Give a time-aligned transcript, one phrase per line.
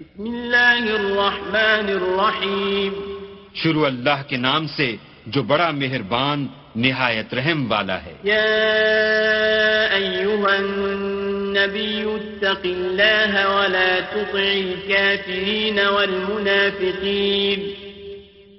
[0.00, 2.92] بسم اللہ الرحمن الرحیم
[3.54, 8.42] شروع اللہ کے نام سے جو بڑا مہربان نہایت رحم والا ہے۔ یا
[9.92, 17.60] ایوہا النبی اتق اللہ ولا تطع الكافرین والمنافقین۔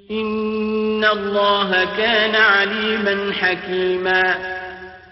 [0.10, 4.22] ان اللہ کان علیما حکیما۔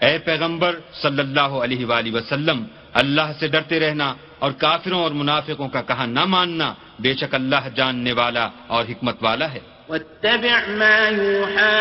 [0.06, 4.14] اے پیغمبر صلی اللہ علیہ وآلہ وسلم اللہ سے ڈرتے رہنا
[4.44, 9.16] اور کافروں اور منافقوں کا کہا نہ ماننا بے شک اللہ جاننے والا اور حکمت
[9.22, 9.58] والا ہے۔
[9.88, 11.76] واتبع ما يوحى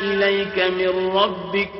[0.00, 1.76] إليك من ربك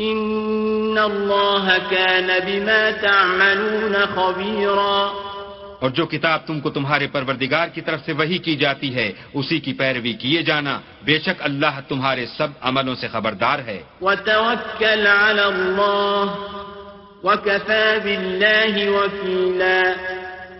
[0.00, 5.20] إن الله كان بما تعملون خبيرا۔
[5.80, 9.60] اور جو کتاب تم کو تمہارے پروردگار کی طرف سے وہی کی جاتی ہے اسی
[9.60, 15.40] کی پیروی کیے جانا بے شک اللہ تمہارے سب عملوں سے خبردار ہے۔ وتوکل علی
[15.40, 16.36] اللہ
[17.24, 19.78] وکفا باللہ وکیلا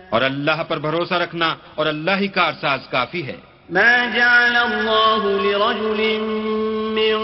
[0.09, 3.37] اور اللہ پر بھروسہ رکھنا اور اللہ ہی کارساز کافی ہے۔
[3.69, 6.01] ما جعل الله لرجل
[6.97, 7.15] من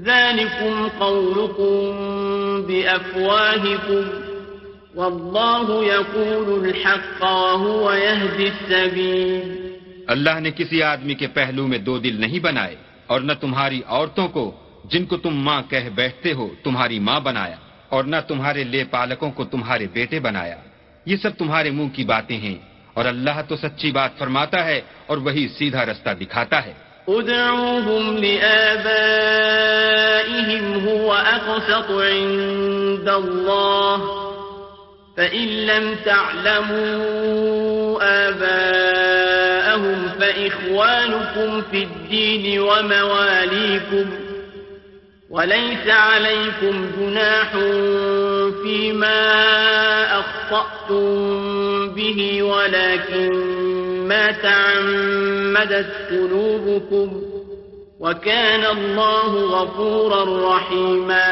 [0.00, 1.82] ذلكم قولكم
[2.68, 4.04] بأفواهكم
[4.96, 9.48] واللہ یقول الحق وهو يهدي السبیل
[10.06, 14.28] اللہ نے کسی آدمی کے پہلو میں دو دل نہیں بنائے اور نہ تمہاری عورتوں
[14.28, 14.44] کو
[14.84, 17.58] جن کو تم ماں کہہ بیٹھتے ہو تمہاری ماں بنایا
[17.88, 20.56] اور نہ تمہارے لے پالکوں کو تمہارے بیٹے بنایا۔
[21.06, 25.16] یہ سب تمہارے منہ کی باتیں ہیں۔ اور اللہ تو سچی بات فرماتا ہے اور
[25.24, 26.74] وہی سیدھا رستہ دکھاتا ہے
[27.08, 29.84] ادعوهم لآبائهم
[30.88, 33.96] هو أقسط عند الله
[35.16, 44.06] فإن لم تعلموا آباءهم فإخوانكم في الدين ومواليكم
[45.30, 47.50] وليس عليكم جناح
[48.62, 49.22] فيما
[50.20, 51.45] أخطأتم
[51.96, 53.32] به ولكن
[54.08, 57.08] ما تعمدت قلوبكم
[58.00, 61.26] وكان الله غفورا رحيما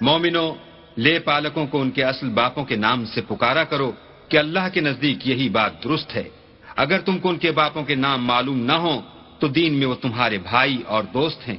[0.00, 0.54] مؤمنو
[0.98, 3.92] لے پالکوں کو ان کے اصل باپوں کے نام سے پکارا کرو
[4.28, 6.28] کہ اللہ کے نزدیک یہی بات درست ہے۔
[6.76, 9.00] اگر تم کو ان کے باپوں کے نام معلوم نہ ہو
[9.38, 11.56] تو دین میں وہ تمہارے بھائی اور دوست ہیں۔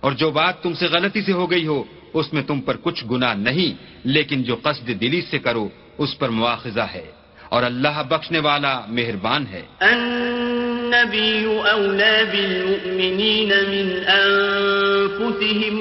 [0.00, 1.84] اور جو بات تم سے غلطی سے ہو گئی ہو،
[2.14, 3.70] اس میں تم پر کچھ گناہ نہیں،
[4.04, 5.68] لیکن جو قصد دلی سے کرو،
[5.98, 7.19] اس پر مواخذہ ہے۔
[7.50, 15.76] اور اللہ بخشنے والا مہربان ہے۔ النبی اولا بالمؤمنین من أنفسهم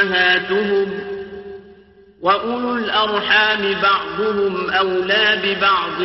[0.00, 0.88] أمهاتهم
[2.22, 5.98] وأولو الأرحام بعضهم أولى ببعض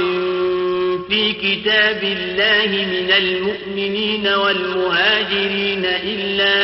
[1.07, 6.57] في كتاب الله من المؤمنين والمهاجرين إلا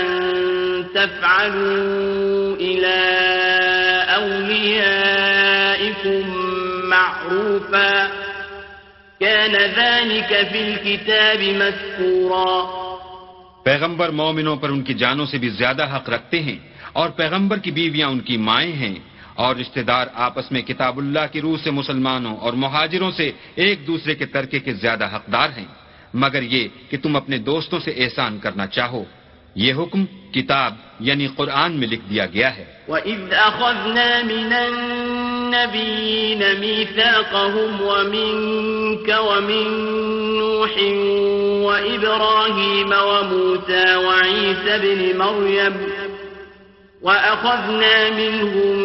[0.00, 0.06] أن
[0.94, 3.39] تفعلوا إلى
[4.20, 6.22] أوليائكم
[6.88, 8.08] معروفا
[9.20, 12.80] كان ذلك في الكتاب مسكورا
[13.64, 16.56] پیغمبر مومنوں پر ان کی جانوں سے بھی زیادہ حق رکھتے ہیں
[16.92, 18.94] اور پیغمبر کی بیویاں ان کی مائیں ہیں
[19.34, 23.86] اور رشتہ دار آپس میں کتاب اللہ کی روح سے مسلمانوں اور مہاجروں سے ایک
[23.86, 25.64] دوسرے کے ترکے کے زیادہ حقدار ہیں
[26.14, 29.04] مگر یہ کہ تم اپنے دوستوں سے احسان کرنا چاہو۔
[29.54, 37.80] یہ حکم کتاب یعنی قرآن میں لکھ دیا گیا ہے۔ وَإِذْ أَخَذْنَا مِنَ النَّبِيِّينَ مِيثَاقَهُمْ
[37.80, 39.66] وَمِنْكَ وَمِنْ
[40.38, 40.78] نُوحٍ
[41.64, 45.90] وَإِبْرَاهِيمَ وَمُوسَى وَعِيسَى بْنِ مَرْيَمَ
[47.02, 48.76] وَأَخَذْنَا مِنْهُمْ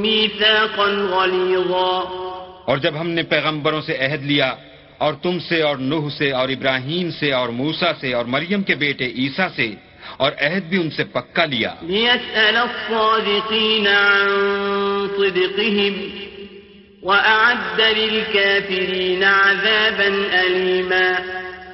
[0.00, 2.20] مِيثَاقًا غَلِيظًا۔
[2.64, 4.54] اور جب ہم نے پیغمبروں سے عہد لیا
[4.98, 8.74] اور تم سے اور نوح سے اور ابراہیم سے اور موسا سے اور مریم کے
[8.74, 9.74] بیٹے عیسیٰ سے
[10.16, 11.74] اور عہد بھی ان سے پکا لیا۔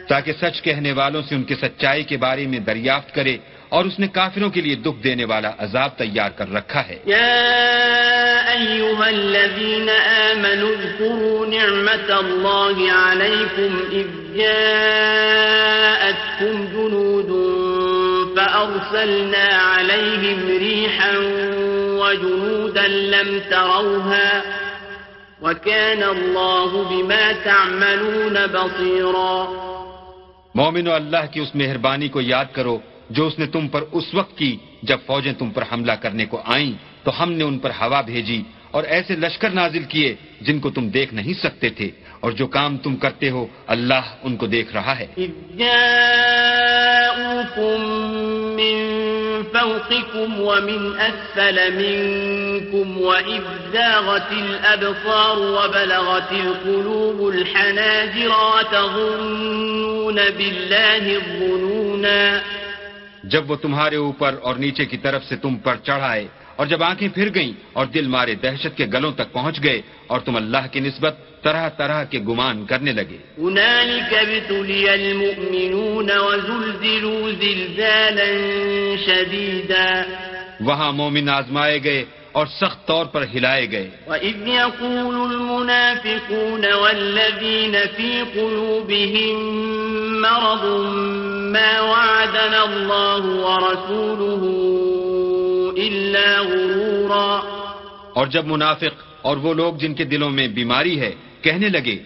[0.08, 3.36] تاکہ سچ کہنے والوں سے ان کی سچائی کے بارے میں دریافت کرے
[3.68, 6.98] اور اس نے کافروں کے لیے دکھ دینے والا عذاب تیار کر رکھا ہے۔
[9.02, 9.90] الذين
[10.30, 17.49] آمنوا اذكروا نعمة الله عليكم إذ جاءتكم جنود
[18.50, 21.12] فأرسلنا عليهم ريحا
[22.02, 24.42] وجنودا لم تروها
[25.42, 29.46] وكان الله بما تعملون بصيرا
[30.54, 32.78] مومنو اللہ کی اس مہربانی کو یاد کرو
[33.10, 36.40] جو اس نے تم پر اس وقت کی جب فوجیں تم پر حملہ کرنے کو
[36.44, 36.72] آئیں
[37.04, 40.88] تو ہم نے ان پر ہوا بھیجی اور ایسے لشکر نازل کیے جن کو تم
[40.88, 44.98] دیکھ نہیں سکتے تھے اور جو کام تم کرتے ہو اللہ ان کو دیکھ رہا
[44.98, 45.06] ہے۔
[48.60, 53.42] من فوقكم ومن أسفل منكم وإذ
[53.72, 62.40] زاغت الأبصار وبلغت القلوب الحناجر وتظنون بالله الظنونا
[63.24, 66.26] جب وہ تمہارے اوپر اور نیچے کی طرف سے تم پر چڑھائے
[66.60, 70.20] اور جب آنکھیں پھر گئیں اور دل مارے دہشت کے گلوں تک پہنچ گئے اور
[70.20, 78.28] تم اللہ کی نسبت طرح طرح کے گمان کرنے لگے۔ هنالك ابتلي المؤمنون وزلزلوا زلزالا
[79.06, 80.02] شديدا
[80.60, 88.10] وہاں مومن آزمائے گئے اور سخت طور پر ہلائے گئے۔ وإذ يقول المنافقون والذين في
[88.34, 89.36] قلوبهم
[90.20, 90.64] مرض
[91.54, 94.89] ما وعدنا الله ورسوله
[95.88, 97.56] إلا غرورا۔
[98.14, 101.12] اور جب منافق اور وہ لوگ جن کے دلوں میں بیماری ہے
[101.42, 101.98] کہنے لگے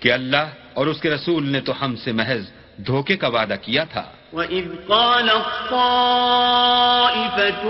[0.00, 3.84] کہ اللہ اور اس کے رسول نے تو ہم سے محض دھوکے کا وعدہ کیا
[3.84, 5.28] تھا۔ وإذ قال
[5.70, 7.68] طائفة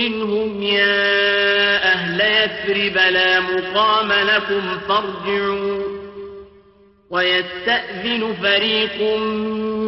[0.00, 0.96] منهم يا
[1.92, 6.00] أهل يثرب لا مقام لكم فارجعوا
[7.10, 9.02] ويستأذن فريق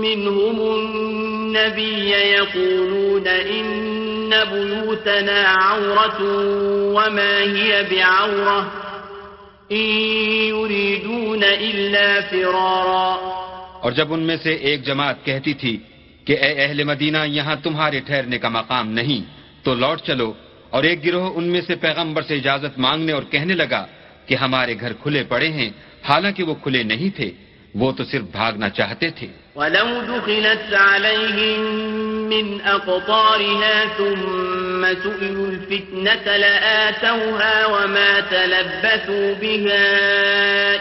[0.04, 6.18] منهم النبي يقولون إن بيوتنا عورة
[6.96, 8.60] وما هي بعورة
[9.72, 9.86] إن
[10.54, 13.18] يريدون إلا فرارا
[13.82, 15.76] اور جب ان میں سے ایک جماعت کہتی تھی
[16.26, 19.22] کہ اے اہل مدینہ، یہاں تمہارے ٹھہرنے کا مقام نہیں،
[19.64, 20.32] تو لوٹ چلو،
[20.70, 23.84] اور ایک گروہ ان میں سے پیغمبر سے اجازت مانگنے اور کہنے لگا
[24.26, 25.70] کہ ہمارے گھر کھلے پڑے ہیں،
[26.08, 27.30] حالانکہ وہ کھلے نہیں تھے۔
[27.74, 29.26] وہ تو صرف بھاگنا چاہتے تھے۔
[29.56, 31.62] ولو دخلت عليهم
[32.28, 39.86] من أقطارها ثم سئلوا الفتنة لآتوها وما تلبثوا بها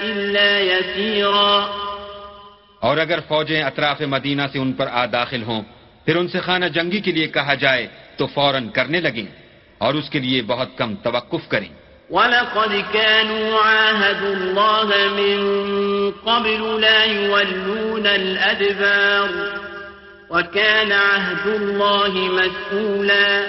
[0.03, 1.67] إلا يسيرا۔
[2.79, 5.61] اور اگر فوجیں اطراف مدینہ سے ان پر آ داخل ہوں
[6.05, 7.87] پھر ان سے خانہ جنگی کے لیے کہا جائے
[8.17, 9.25] تو فوراً کرنے لگیں
[9.77, 11.80] اور اس کے لیے بہت کم توقف کریں۔
[12.11, 15.39] ولقد كانوا عاهدوا الله من
[16.11, 19.29] قبل لا يولون الأدبار
[20.29, 23.41] وكان عهد الله مسؤولا.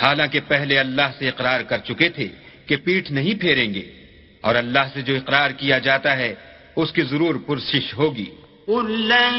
[0.00, 2.28] حالانکہ پہلے اللہ سے اقرار کر چکے تھے
[2.66, 3.82] کہ پیٹھ نہیں پھیریں گے
[4.40, 6.34] اور اللہ سے جو اقرار کیا جاتا ہے
[6.76, 8.30] اس کی ضرور پرسش ہوگی۔
[8.68, 9.34] قل لن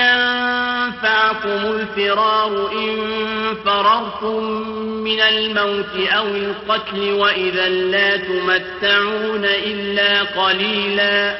[0.00, 2.96] ينفعكم الفرار إن
[3.64, 4.44] فررتم
[5.04, 11.34] من الموت أو القتل وإذا لا تمتعون إلا قليلا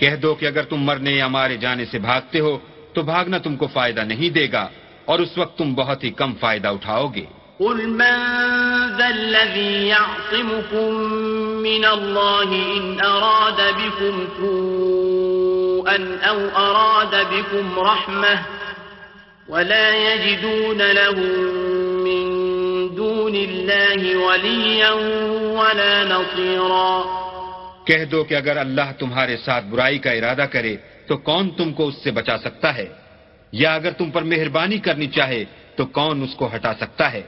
[0.00, 2.58] کہہ دو کہ اگر تم مرنے یا مارے جانے سے بھاگتے ہو
[2.94, 4.64] تو بھاگنا تم کو فائدہ نہیں دے گا
[5.04, 7.26] اور اس وقت تم بہت ہی کم فائدہ اٹھاؤ گے۔
[7.58, 8.16] قل من
[8.98, 10.90] ذا الذي يعصمكم
[11.68, 15.01] من الله إن أراد بكم سوءا
[15.82, 18.42] سوءا أو أراد بكم رحمة
[19.48, 21.32] ولا يجدون لهم
[22.04, 22.24] من
[22.94, 24.90] دون الله وليا
[25.52, 27.04] ولا نصيرا
[27.86, 30.76] کہہ دو کہ اگر اللہ تمہارے ساتھ برائی کا ارادہ کرے
[31.06, 32.86] تو کون تم کو اس سے بچا سکتا ہے؟
[33.52, 35.44] یا اگر تم پر مہربانی کرنی چاہے
[35.76, 37.22] تو کون اس کو ہٹا سکتا ہے؟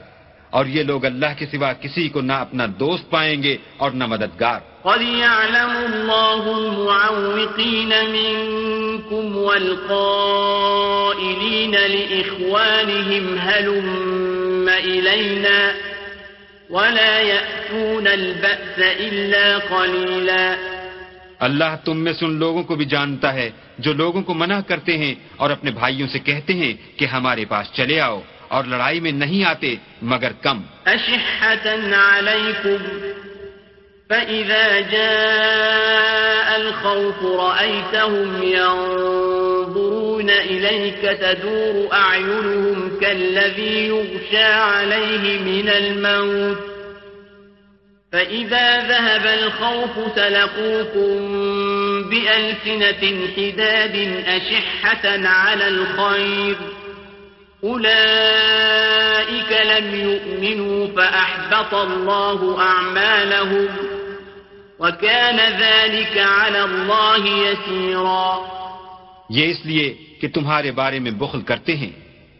[0.55, 4.05] اور یہ لوگ اللہ کے سوا کسی کو نہ اپنا دوست پائیں گے اور نہ
[4.05, 10.15] مددگار۔ قد يعلم الله المعوقين منكم والقائلين
[11.95, 15.57] لإخوانهم هلم إلينا
[16.69, 20.55] ولا يأتون البأس إلا قليلا۔
[21.39, 24.97] اللہ تم میں سے ان لوگوں کو بھی جانتا ہے جو لوگوں کو منع کرتے
[24.97, 29.11] ہیں اور اپنے بھائیوں سے کہتے ہیں کہ ہمارے پاس چلے آؤ۔ اور لڑائی میں
[29.11, 32.77] نہیں آتے مگر کم أشحة عليكم
[34.09, 46.57] فإذا جاء الخوف رأيتهم ينظرون إليك تدور أعينهم كالذي يغشى عليه من الموت
[48.11, 51.33] فإذا ذهب الخوف سلقوكم
[52.09, 56.55] بألسنة حداد أشحة على الخير
[57.65, 63.69] أولئك لم يؤمنوا فأحبط الله أعمالهم
[64.79, 68.27] وكان ذلك على الله يسيرا
[69.29, 69.87] یہ اس لیے
[70.21, 71.91] کہ تمہارے بارے میں بخل کرتے ہیں۔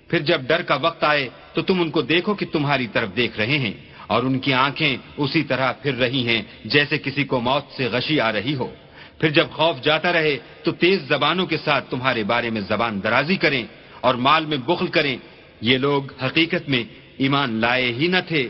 [0.10, 3.38] پھر جب ڈر کا وقت آئے تو تم ان کو دیکھو کہ تمہاری طرف دیکھ
[3.38, 3.74] رہے ہیں
[4.08, 8.20] اور ان کی آنکھیں اسی طرح پھر رہی ہیں جیسے کسی کو موت سے غشی
[8.20, 8.67] آ رہی ہو۔
[9.20, 13.36] پھر جب خوف جاتا رہے تو تیز زبانوں کے ساتھ تمہارے بارے میں زبان درازی
[13.36, 13.63] کریں۔
[14.06, 15.18] اور مال میں بخل کریں۔
[15.62, 16.84] یہ لوگ حقیقت میں
[17.18, 18.50] ایمان لائے ہی نہ تھے۔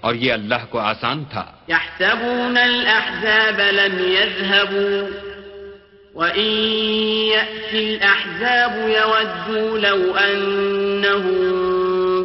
[0.00, 5.28] اور یہ اللہ کو آسان تھا۔ يحسبون الأحزاب لم يذهبوا
[6.14, 6.50] وإن
[7.34, 11.44] يأتي الأحزاب يودوا لو أنهم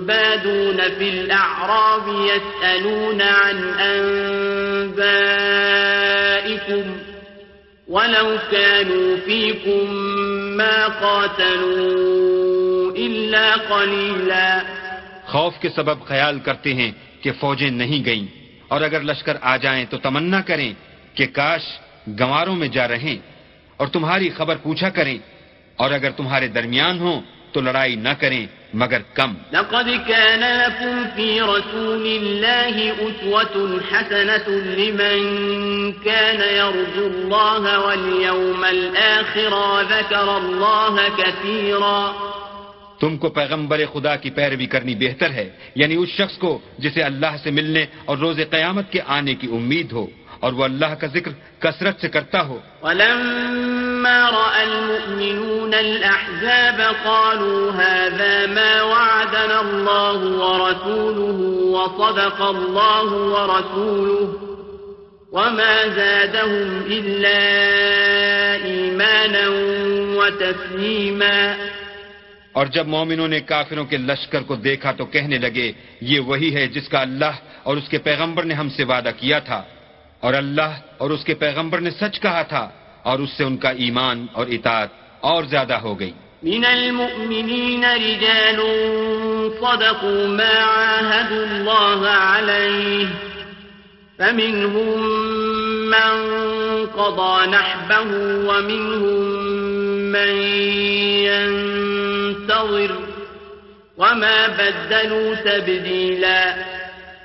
[0.05, 5.17] بادون في الأعراب يسألون عن أنبائكم
[7.88, 10.12] ولو كانوا فيكم
[10.53, 14.60] ما قاتلوا إلا قليلا۔
[15.25, 16.91] خوف کے سبب خیال کرتے ہیں
[17.22, 18.27] کہ فوجیں نہیں گئیں۔
[18.67, 20.74] اور اگر لشکر آ جائیں تو تمنا کریں
[21.13, 21.62] کہ کاش
[22.19, 23.17] گواروں میں جا رہیں
[23.77, 25.17] اور تمہاری خبر پوچھا کریں۔
[25.75, 31.39] اور اگر تمہارے درمیان ہوں تو لڑائی نہ کریں۔ مگر کم۔ لقد كان لكم في
[31.39, 35.41] رسول الله أسوة حسنة لمن
[36.03, 42.29] كان يرجو الله واليوم الآخر وذكر الله كثيرا۔
[42.99, 47.35] تم کو پیغمبر خدا کی پیروی کرنی بہتر ہے یعنی اس شخص کو جسے اللہ
[47.43, 50.07] سے ملنے اور روز قیامت کے آنے کی امید ہو۔
[50.43, 58.45] اور وہ اللہ کا ذکر کثرت سے کرتا ہو۔ ولما رأى المؤمنون الأحزاب قالوا هذا
[58.50, 61.39] ما وعدنا الله ورسوله
[61.75, 64.27] وصدق الله ورسوله
[65.31, 67.39] وما زادهم إلا
[68.63, 69.45] إيمانا
[70.17, 71.53] وتسليما۔
[72.51, 75.71] اور جب مومنوں نے کافروں کے لشکر کو دیکھا تو کہنے لگے
[76.01, 77.33] یہ وہی ہے جس کا اللہ
[77.63, 79.63] اور اس کے پیغمبر نے ہم سے وعدہ کیا تھا۔
[80.23, 82.65] اور اللہ اور اس کے پیغمبر نے سچ کہا تھا
[83.03, 86.13] اور اس سے ان کا ایمان اور اطاعت اور زیادہ ہو گئی۔
[86.43, 88.59] من المؤمنين رجال
[89.59, 93.07] صدقوا ما عاهدوا الله عليه
[94.17, 94.99] فمنهم
[95.93, 96.11] من
[96.97, 98.09] قضى نحبه
[98.49, 99.19] ومنهم
[100.15, 100.33] من
[101.31, 102.91] ينتظر
[103.97, 106.39] وما بدلوا تبديلا۔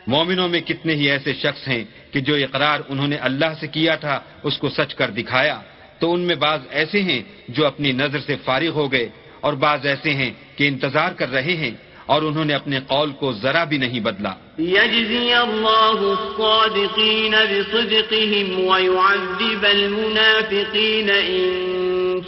[0.07, 3.95] مومنوں میں کتنے ہی ایسے شخص ہیں کہ جو اقرار انہوں نے اللہ سے کیا
[3.95, 5.59] تھا، اس کو سچ کر دکھایا۔
[6.01, 9.09] تو ان میں بعض ایسے ہیں جو اپنی نظر سے فارغ ہو گئے،
[9.41, 11.75] اور بعض ایسے ہیں کہ انتظار کر رہے ہیں،
[12.07, 19.65] اور انہوں نے اپنے قول کو ذرا بھی نہیں بدلا۔ يجزي الله الصادقين بصدقهم ويعذب
[19.65, 21.47] المنافقين إن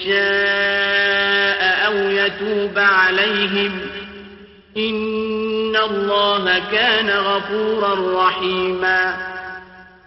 [0.04, 3.72] شاء أو يتوب عليهم
[4.76, 9.00] إن الله كان غفورا رحيما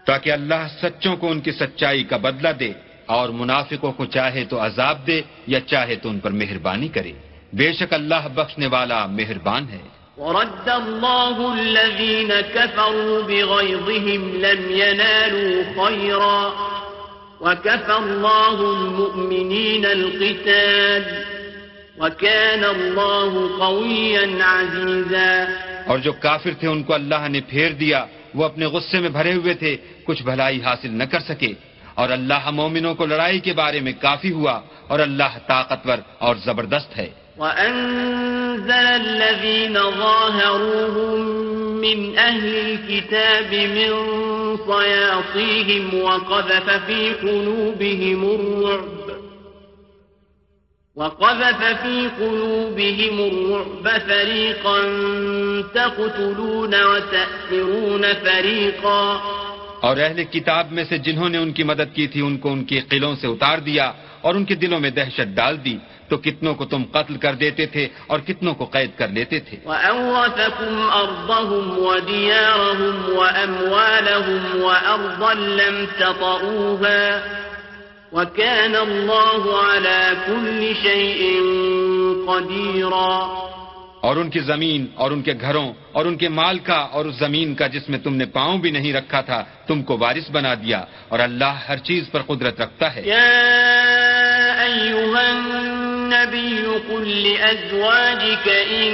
[0.06, 2.72] تاکہ اللہ سچوں کو ان کی سچائی کا بدلہ دے
[3.06, 7.14] اور منافقوں کو چاہے تو عذاب دے یا چاہے تو ان پر مہربانی کرے۔
[7.54, 9.84] بے شک اللہ بخشنے والا مہربان ہے۔
[10.18, 16.42] ورد الله الذين كفروا بغيظهم لم ينالوا خيرا
[17.42, 21.04] وكفى الله المؤمنين القتال
[21.98, 25.32] وكان الله قويا عزيزا
[25.86, 29.34] اور جو کافر تھے ان کو اللہ نے پھیر دیا وہ اپنے غصے میں بھرے
[29.34, 31.54] ہوئے تھے، کچھ بھلائی حاصل نہ کر سکے۔
[31.94, 36.98] اور اللہ مومنوں کو لڑائی کے بارے میں کافی ہوا، اور اللہ طاقتور اور زبردست
[36.98, 41.20] ہے۔ وأنزل الذين ظاهروهم
[41.82, 43.92] من أهل الكتاب من
[44.58, 49.03] صياصيهم وقذف في قلوبهم الرعب
[50.96, 54.78] وقذف في قلوبهم الرعب فريقا
[55.74, 59.18] تقتلون وتأثرون فريقا.
[59.82, 62.64] اور اہل کتاب میں سے جنہوں نے ان کی مدد کی تھی ان کو ان
[62.64, 65.78] کے قلعوں سے اتار دیا اور ان کے دلوں میں دہشت ڈال دی۔
[66.10, 69.58] تو کتنوں کو تم قتل کر دیتے تھے اور کتنوں کو قید کر لیتے تھے۔
[69.66, 77.20] وأورثكم أرضهم وديارهم وأموالهم وأرضا لم تطئوها
[78.13, 81.22] وكان الله على كل شيء
[82.25, 83.43] قديرا.
[84.01, 87.15] اور ان کی زمین اور ان کے گھروں اور ان کے مال کا اور اس
[87.15, 90.53] زمین کا جس میں تم نے پاؤں بھی نہیں رکھا تھا تم کو وارث بنا
[90.53, 93.32] دیا اور اللہ ہر چیز پر قدرت رکھتا ہے۔ يا
[94.63, 98.93] أيها النبي قل لأزواجك إن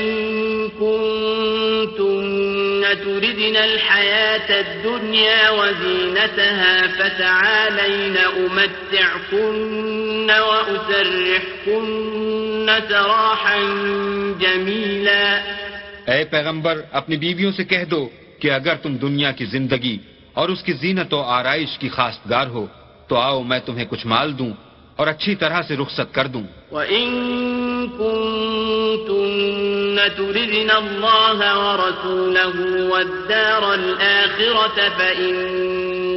[0.80, 2.39] كنتن
[2.84, 12.10] تردن الحياة الدنيا وزينتها فتعالين أمتعكن وأسرحكن
[12.90, 13.58] سراحا
[14.40, 15.40] جميلا
[16.06, 18.10] اے پیغمبر، اپنی بیویوں سے کہہ دو
[18.40, 19.98] کہ اگر تم دنیا کی زندگی
[20.34, 22.68] اور اس کی زینت و آرائش کی خواستگار ہو،
[23.08, 24.69] تو آؤ میں تمہیں کچھ مال دوں۔
[25.00, 35.60] اور اچھی طرح سے رخصت کر دوں۔ وإن كنتن تردن الله ورسوله والدار الآخرة فإن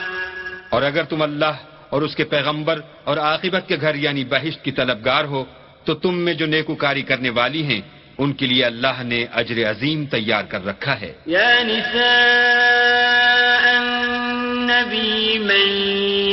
[0.69, 1.57] اور اگر تم اللہ
[1.91, 5.45] اور اس کے پیغمبر اور عاقبت کے گھر یعنی بہشت کی طلبگار ہو
[5.85, 7.81] تو تم میں جو نیکوکاری کرنے والی ہیں
[8.19, 12.05] ان کے لیے اللہ نے اجر عظیم تیار کر رکھا ہے۔ يا نساء
[13.79, 15.69] النبي من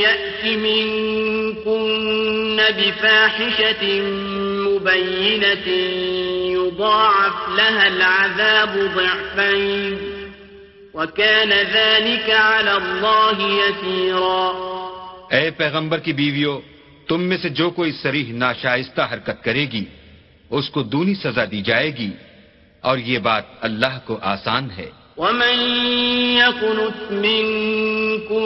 [0.06, 4.02] يأت منكن بفاحشة
[4.68, 5.68] مبينة
[6.58, 9.98] يضاعف لها العذاب ضعفين
[10.94, 14.52] وكان ذلك على الله يسيرا
[15.32, 16.60] اے پیغمبر کی بیویوں
[17.08, 19.86] تم میں سے جو کوئی سریح ناشائستہ حرکت کرے گی
[20.52, 22.10] اس کو دونی سزا دی جائے گی
[22.82, 25.56] اور یہ بات اللہ کو آسان ہے۔ ومن
[26.38, 28.42] يقنت منكن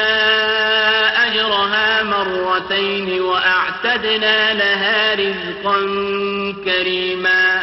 [1.25, 5.80] أجرها مرتين وأعتدنا لها رزقا
[6.66, 7.62] كريما۔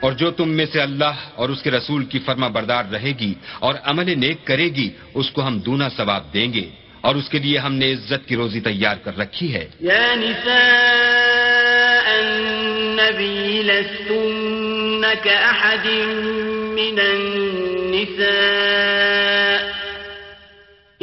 [0.00, 3.34] اور جو تم میں سے اللہ اور اس کے رسول کی فرما بردار رہے گی
[3.58, 7.38] اور عمل نیک کرے گی اس کو ہم دونا ثواب دیں گے۔ اور اس کے
[7.38, 15.86] لیے ہم نے عزت کی روزی تیار کر رکھی ہے۔ يا نساء النبي لستن كأحد
[16.74, 18.24] من النساء۔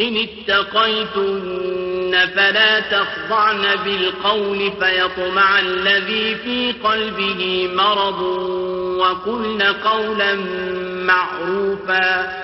[0.02, 8.22] إن اتقيتن فلا تخضعن بالقول فيطمع الذي في قلبه مرض
[9.02, 10.34] وقلن قولا
[11.06, 12.40] معروفا۔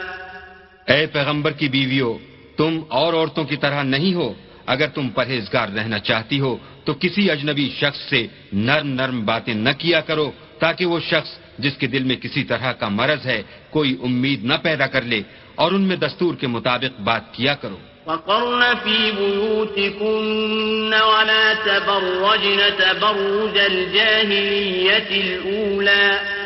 [0.86, 2.27] اے پیغمبر کی بیویوں
[2.58, 4.34] تم اور عورتوں کی طرح نہیں ہو۔
[4.66, 9.70] اگر تم پرہیزگار رہنا چاہتی ہو، تو کسی اجنبی شخص سے نرم نرم باتیں نہ
[9.78, 13.98] کیا کرو، تاکہ وہ شخص جس کے دل میں کسی طرح کا مرض ہے، کوئی
[14.04, 15.22] امید نہ پیدا کر لے
[15.56, 23.60] اور ان میں دستور کے مطابق بات کیا کرو۔ وقرن في بيوتكن ولا تبرجن تبرج
[23.60, 26.37] الجاهلية الأولى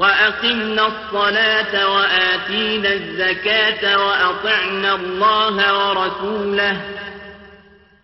[0.00, 6.76] وأقمنا الصلاة وآتينا الزكاة وأطعنا الله ورسوله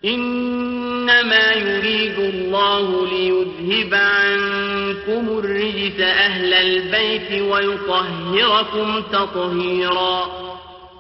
[0.05, 10.17] إنما يريد الله ليذهب عنكم الرجس أهل البيت ويطهركم تطهيرا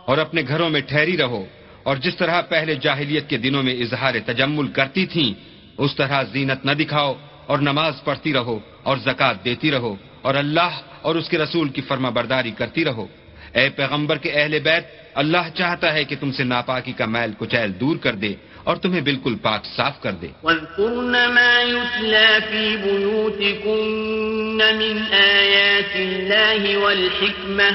[0.04, 1.44] اور اپنے گھروں میں ٹھہری رہو۔
[1.82, 5.35] اور جس طرح پہلے جاہلیت کے دنوں میں اظہار تجمل کرتی تھیں،
[5.78, 7.14] اس طرح زینت نہ دکھاؤ
[7.46, 9.94] اور نماز پڑھتی رہو اور زکوٰۃ دیتی رہو۔
[10.26, 13.06] اور اللہ اور اس کے رسول کی فرما برداری کرتی رہو۔
[13.54, 14.84] اے پیغمبر کے اہل بیت
[15.14, 18.32] اللہ چاہتا ہے کہ تم سے ناپاکی کا میل کچیل دور کر دے
[18.64, 26.62] اور تمہیں بالکل پاک صاف کر دے۔ واذكرن ما يتلى في بيوتكن من آيات الله
[26.84, 27.70] والحكمة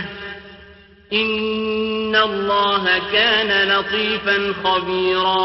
[1.11, 5.43] إن الله كان لطيفا خبيرا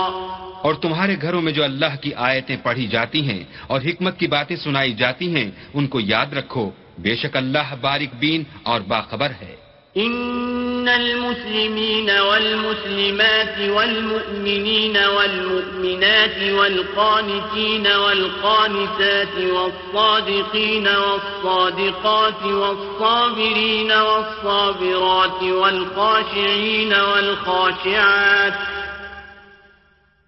[0.63, 4.57] اور تمہارے گھروں میں جو اللہ کی آیتیں پڑھی جاتی ہیں اور حکمت کی باتیں
[4.57, 9.67] سنائی جاتی ہیں ان کو یاد رکھو۔ بے شک اللہ باریک بین اور باخبر ہے۔
[9.97, 28.76] إن المسلمين والمسلمات والمؤمنين والمؤمنات والقانتين والقانتات والصادقين والصادقات والصابرين والصابرات والخاشعين والخاشعات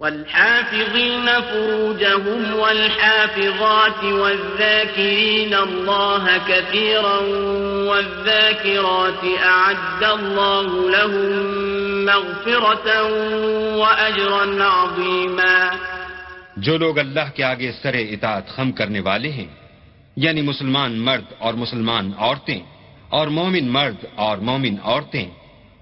[0.00, 7.18] والحافظين فروجهم والحافظات والذاكرين الله كثيرا
[7.88, 11.30] والذاكرات أعد الله لهم
[12.04, 12.88] مغفرة
[13.76, 15.70] وأجرا عظيما
[16.56, 19.46] جو لوگ اللہ کے آگے سر اطاعت خم کرنے والے ہیں
[20.16, 22.60] یعنی مسلمان مرد اور مسلمان عورتیں،
[23.08, 25.26] اور مومن مرد اور مومن عورتیں،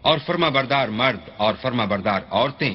[0.03, 2.75] اور فرما بردار مرد اور فرما بردار عورتیں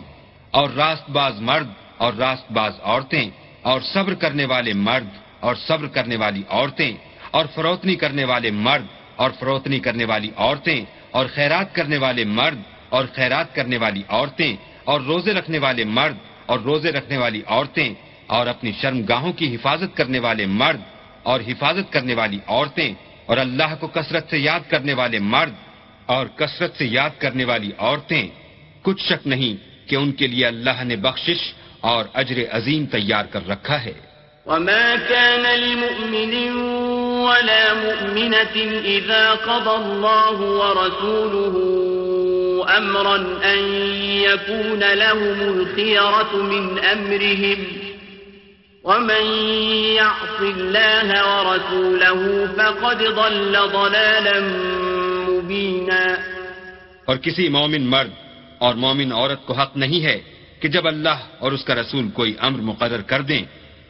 [0.51, 3.29] اور راست باز مرد اور راست باز عورتیں
[3.61, 5.07] اور صبر کرنے والے مرد
[5.39, 6.91] اور صبر کرنے والی عورتیں
[7.31, 12.59] اور فروتنی کرنے والے مرد اور فروتنی کرنے والی عورتیں اور خیرات کرنے والے مرد
[12.89, 17.93] اور خیرات کرنے والی عورتیں اور روزے رکھنے والے مرد اور روزے رکھنے والی عورتیں
[18.27, 20.81] اور اپنی شرم گاہوں کی حفاظت کرنے والے مرد
[21.23, 22.93] اور حفاظت کرنے والی عورتیں
[23.25, 25.53] اور اللہ کو کثرت سے یاد کرنے والے مرد
[26.05, 28.27] اور کثرت سے یاد کرنے والی عورتیں،
[28.83, 33.47] کچھ شک نہیں کہ ان کے لیے اللہ نے بخشش اور اجر عظیم تیار کر
[33.47, 33.93] رکھا ہے۔
[34.47, 36.33] وما كان لمؤمن
[37.27, 41.55] ولا مؤمنة إذا قضى الله ورسوله
[42.77, 43.59] أمرا أن
[44.23, 47.59] يكون لهم الخيرة من أمرهم
[48.83, 49.25] ومن
[49.99, 54.39] يعص الله ورسوله فقد ضل ضلالا
[55.27, 56.17] مبينا
[57.05, 58.26] اور کسی مومن مرد
[58.57, 60.21] اور مومن عورت کو حق نہیں ہے
[60.59, 63.43] کہ جب اللہ اور اس کا رسول کوئی امر مقرر کر دیں،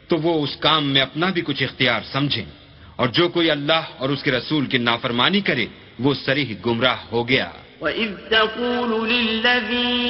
[0.08, 2.44] تو وہ اس کام میں اپنا بھی کچھ اختیار سمجھیں۔
[2.96, 5.66] اور جو کوئی اللہ اور اس کے رسول کی نافرمانی کرے،
[5.98, 7.50] وہ سریح گمراہ ہو گیا۔
[7.80, 10.02] وَإِذْ تَقُولُ لِلَّذِي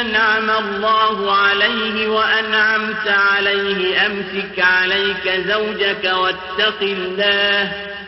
[0.00, 8.01] أَنْعَمَ اللَّهُ عَلَيْهِ وَأَنْعَمْتَ عَلَيْهِ أَمْسِكْ عَلَيْكَ زَوْجَكَ وَاتَّقِ اللَّهِ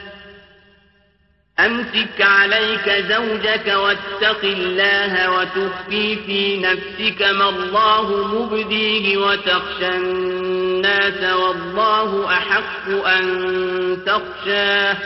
[1.60, 13.06] أمسك عليك زوجك واتق الله وتخفي في نفسك ما الله مبديه وتخشى الناس والله أحق
[13.06, 14.96] أن تخشاه.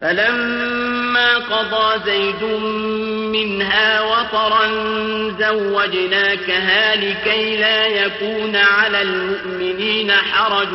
[0.00, 2.44] فلما قضى زيد
[3.32, 4.66] منها وطرا
[5.40, 10.68] زوجناكها لكي لا يكون على المؤمنين حرج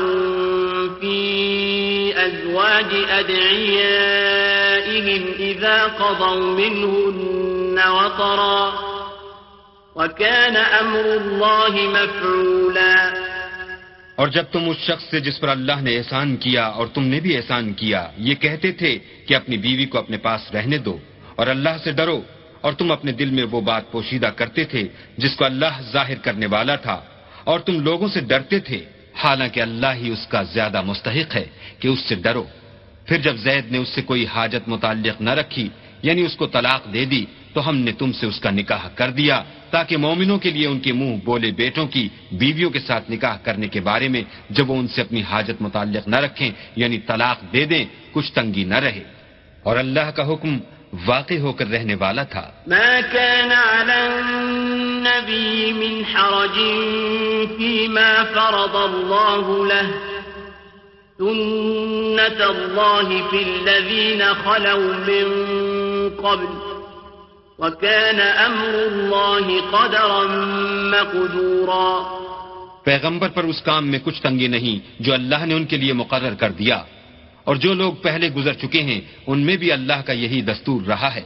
[1.02, 8.74] في أزواج أدعيائهم إذا قضوا منهن وطرا
[9.96, 12.96] وكان أمر الله مفعولا
[14.16, 17.20] اور جب تم اس شخص سے جس پر اللہ نے احسان کیا اور تم نے
[17.20, 21.00] بھی احسان کیا، یہ کہتے تھے کہ اپنی بیوی کو اپنے پاس رہنے دو
[21.36, 22.22] اور اللہ سے ڈرو
[22.62, 26.46] اور تم اپنے دل میں وہ بات پوشیدہ کرتے تھے جس کو اللہ ظاہر کرنے
[26.46, 27.02] والا تھا
[27.44, 31.46] اور تم لوگوں سے ڈرتے تھے۔ حالانکہ اللہ ہی اس کا زیادہ مستحق ہے
[31.80, 32.44] کہ اس سے ڈرو۔
[33.06, 35.70] پھر جب زید نے اس سے کوئی حاجت متعلق نہ رکھی
[36.02, 39.12] یعنی اس کو طلاق دے دی، تو ہم نے تم سے اس کا نکاح کر
[39.12, 43.38] دیا، تاکہ مومنوں کے لیے ان کے منہ بولے بیٹوں کی بیویوں کے ساتھ نکاح
[43.38, 47.54] کرنے کے بارے میں جب وہ ان سے اپنی حاجت متعلق نہ رکھیں یعنی طلاق
[47.54, 49.04] دے دیں، کچھ تنگی نہ رہے۔
[49.64, 50.58] اور اللہ کا حکم
[51.06, 56.58] واقع ہو کر رہنے والا تھا۔ ما كان على النبي من حرج
[57.58, 59.88] فيما فرض الله له
[61.18, 65.26] سنة الله في الذين خلوا من
[66.10, 66.48] قبل
[67.60, 70.24] وكان أمر الله قدرا
[70.92, 72.06] مقدورا
[72.86, 76.34] پیغمبر پر اس کام میں کچھ تنگی نہیں جو اللہ نے ان کے لیے مقرر
[76.34, 76.84] کر دیا
[77.44, 81.14] اور جو لوگ پہلے گزر چکے ہیں ان میں بھی اللہ کا یہی دستور رہا
[81.16, 81.26] ہے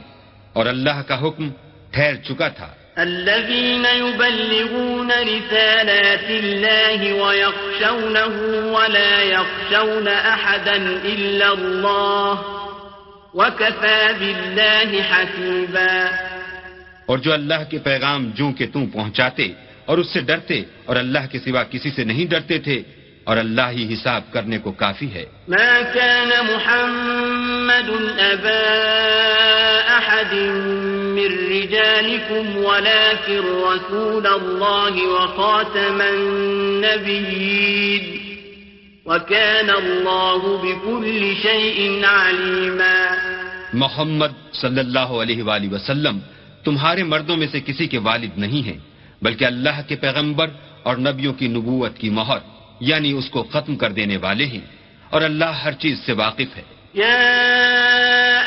[0.52, 1.50] اور اللہ کا حکم
[1.92, 8.34] ٹھہر چکا تھا۔ الذين يبلغون رسالات الله ويخشونه
[8.72, 12.60] ولا يخشون أحدا إلا الله
[13.34, 16.10] وَكَفَى بِاللَّهِ حَسِيبًا
[17.06, 19.46] اور جو اللہ کے پیغام جو کہ تم پہنچاتے
[19.86, 22.82] اور اس سے ڈرتے اور اللہ کے سوا کسی سے نہیں ڈرتے تھے
[23.24, 28.62] اور اللہ ہی حساب کرنے کو کافی ہے۔ ما كان محمد ابا
[29.96, 30.34] احد
[31.20, 38.16] من رجالكم ولكن رسول الله وخاتم النبيين.
[39.06, 43.14] وكان الله بكل شيء عليما.
[43.72, 46.18] محمد صلی اللہ علیہ وآلہ وسلم
[46.64, 48.78] تمہارے مردوں میں سے کسی کے والد نہیں ہیں
[49.22, 50.46] بلکہ اللہ کے پیغمبر
[50.82, 52.38] اور نبیوں کی نبوت کی مہر
[52.80, 54.60] یعنی اس کو ختم کر دینے والے ہیں
[55.10, 56.62] اور اللہ ہر چیز سے واقف ہے۔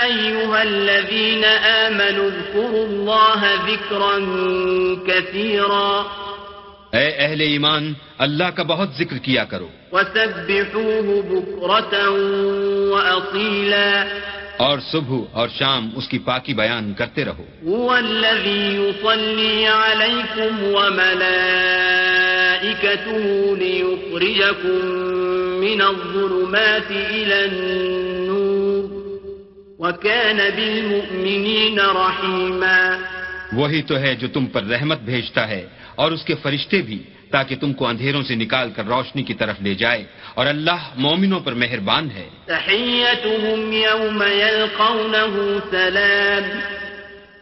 [0.04, 1.44] أيها الذين
[1.88, 4.20] آمنوا اذكروا الله ذكرا
[5.08, 6.04] كثيرا.
[6.92, 9.68] اے اہل ایمان اللہ کا بہت ذکر کیا کرو.
[9.92, 11.94] وسبحوه بكرة
[12.92, 14.04] وأصيلا.
[14.58, 17.46] اور صبح اور شام اس کی پاکی بیان کرتے رہو.
[17.68, 21.48] هو الذي يصلي عليكم وملائكته
[23.58, 24.86] ليخرجكم
[25.60, 28.13] من الظلمات إلى النور.
[29.84, 32.98] وكان بالمؤمنين رحيما.
[33.54, 37.56] وہی تو ہے جو تم پر رحمت بھیجتا ہے اور اس کے فرشتے بھی تاکہ
[37.56, 41.54] تم کو اندھیروں سے نکال کر روشنی کی طرف لے جائے اور اللہ مومنوں پر
[41.54, 46.60] مہربان ہے۔ تحيتهم يوم يلقونه سلام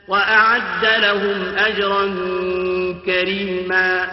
[0.08, 2.06] وأعد لهم أجرا
[3.06, 4.06] كريما.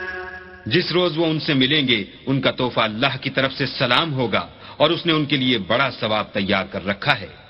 [0.67, 4.13] جس روز وہ ان سے ملیں گے ان کا تحفہ اللہ کی طرف سے سلام
[4.13, 7.48] ہوگا اور اس نے ان کے لیے بڑا ثواب تیار کر رکھا ہے۔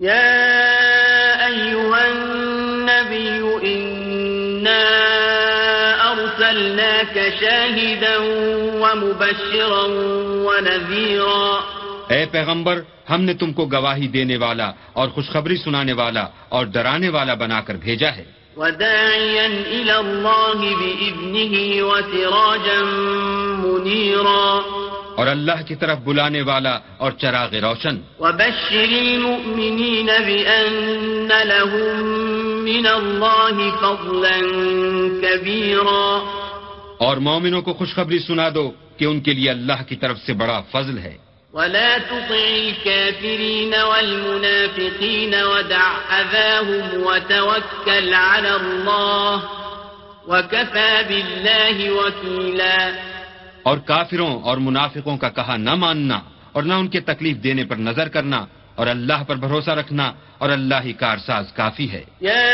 [0.00, 4.84] يا أيها النبي إنا
[6.12, 8.16] أرسلناك شاهدا
[8.82, 9.84] ومبشرا
[10.46, 11.60] ونذيرا
[12.08, 12.80] اے پیغمبر
[13.10, 17.60] ہم نے تم کو گواہی دینے والا اور خوشخبری سنانے والا اور ڈرانے والا بنا
[17.60, 18.24] کر بھیجا ہے۔
[18.56, 21.54] وداعيا إلى الله بإذنه
[21.88, 22.80] وسراجا
[23.64, 24.64] منيرا
[25.16, 32.08] اور اللہ کی طرف بلانے والا اور چراغ روشن۔ وبشر المؤمنين بأن لهم
[32.64, 34.38] من الله فضلا
[35.22, 36.32] كبيرا۔
[36.98, 40.62] اور مومنوں کو خوشخبری سنا دو کہ ان کے لیے اللہ کی طرف سے بڑا
[40.70, 41.16] فضل ہے۔
[41.52, 49.38] ولا تطع الكافرين والمنافقين ودع أذاهم وتوكل على الله
[50.26, 52.90] وكفى بالله وكيلا۔
[53.68, 56.18] اور کافروں اور منافقوں کا کہا نہ ماننا
[56.52, 58.40] اور نہ ان کے تکلیف دینے پر نظر کرنا
[58.74, 60.06] اور اللہ پر بھروسہ رکھنا
[60.38, 62.46] اور اللہ ہی کارساز کافی ہے۔ يا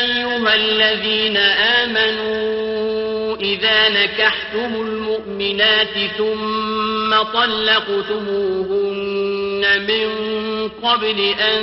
[0.00, 1.46] أيها
[1.82, 8.82] آمنوا إذا نكحتم المؤمنات ثم طلقتموهن
[9.90, 10.06] من
[10.82, 11.18] قبل
[11.50, 11.58] أن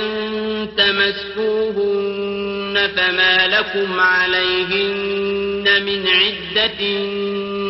[0.76, 6.80] تمسوهن فما لكم عليهن من عدة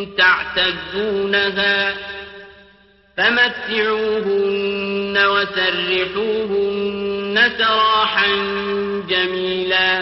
[0.04, 1.92] تعتدونها
[3.16, 8.26] فمتعوهن وسرحوهن سراحا
[9.08, 10.00] جميلا.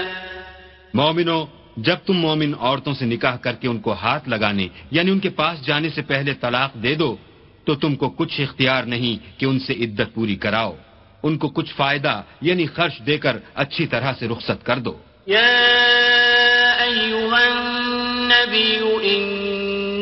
[0.94, 5.18] مومنو جب تم مومن عورتوں سے نکاح کر کے ان کو ہاتھ لگانے یعنی ان
[5.18, 7.16] کے پاس جانے سے پہلے طلاق دے دو
[7.64, 10.74] تو تم کو کچھ اختیار نہیں کہ ان سے عدت پوری کراؤ۔
[11.22, 14.96] ان کو کچھ فائدہ یعنی خرچ دے کر اچھی طرح سے رخصت کر دو۔
[15.28, 18.78] يا أيها النبي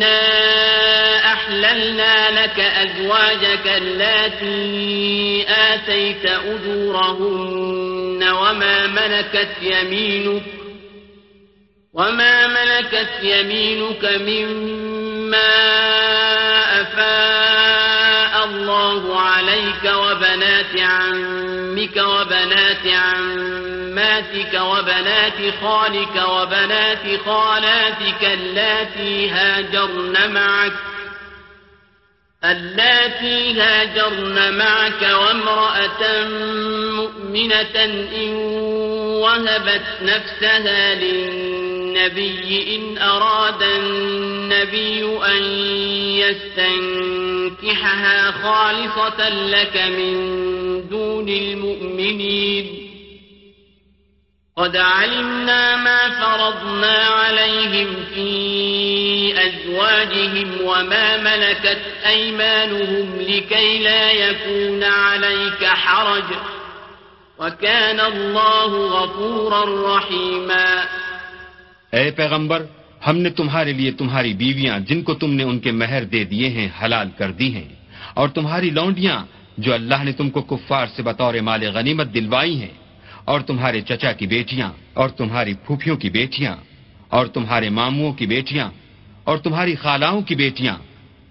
[0.01, 10.43] إنا أحللنا لك أزواجك التي آتيت أجورهن وما ملكت يمينك
[11.95, 15.51] وما ملكت يمينك مما
[16.81, 21.40] أفاء الله عليك وبنات وبنات
[24.31, 30.73] عماتك وبنات خالك وبنات خالاتك اللاتي هاجرن معك
[32.45, 36.29] اللاتي هاجرن معك وامرأة
[36.97, 38.35] مؤمنة إن
[39.23, 45.43] وهبت نفسها للنبي إن أراد النبي أن
[47.59, 52.90] يستنكحها خالصة لك من دون المؤمنين.
[54.57, 58.31] قد علمنا ما فرضنا عليهم في
[59.47, 66.29] أزواجهم وما ملكت أيمانهم لكي لا يكون عليك حرج
[67.39, 70.85] وكان الله غفورا رحيما
[71.93, 72.65] اے پیغمبر،
[73.07, 76.49] ہم نے تمہارے لیے تمہاری بیویاں جن کو تم نے ان کے مہر دے دیے
[76.49, 77.69] ہیں، حلال کر دی ہیں۔
[78.15, 79.19] اور تمہاری لونڈیاں
[79.59, 82.80] جو اللہ نے تم کو کفار سے بطور مال غنیمت دلوائی ہیں
[83.25, 86.57] اور تمہارے چچا کی بیٹیاں، اور تمہاری پھوپھیوں کی بیٹیاں،
[87.09, 88.71] اور تمہارے ماموں کی بیٹیاں،
[89.25, 90.77] اور تمہاری خالاؤں کی بیٹیاں،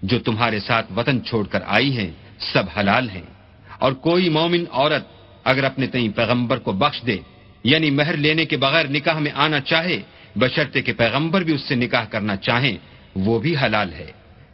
[0.02, 2.10] جو تمہارے ساتھ وطن چھوڑ کر آئی ہیں،
[2.52, 3.26] سب حلال ہیں۔
[3.78, 5.06] اور کوئی مومن عورت
[5.44, 7.16] اگر اپنے تئیں پیغمبر کو بخش دے
[7.64, 10.00] یعنی مہر لینے کے بغیر نکاح میں آنا چاہے،
[10.36, 12.76] بشرطے کہ پیغمبر بھی اس سے نکاح کرنا چاہیں،
[13.16, 14.10] وہ بھی حلال ہے۔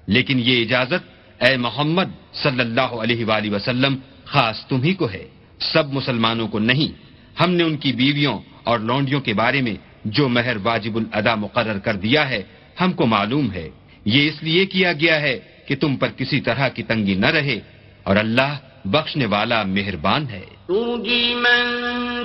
[0.06, 1.02] لیکن یہ اجازت
[1.42, 5.24] اے محمد صلی اللہ علیہ وآلہ وسلم خاص تم ہی کو ہے،
[5.58, 7.05] سب مسلمانوں کو نہیں۔
[7.40, 11.78] ہم نے ان کی بیویوں اور لونڈیوں کے بارے میں جو مہر واجب الادا مقرر
[11.78, 12.42] کر دیا ہے،
[12.80, 13.68] ہم کو معلوم ہے۔
[14.04, 17.60] یہ اس لیے کیا گیا ہے کہ تم پر کسی طرح کی تنگی نہ رہے
[18.02, 21.82] اور اللہ بخشنے والا مہربان ہے۔ ترجي من